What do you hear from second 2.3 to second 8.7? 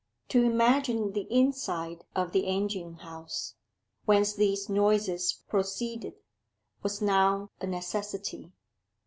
the engine house, whence these noises proceeded, was now a necessity.